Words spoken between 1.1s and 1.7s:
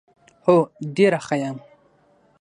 ښه یم.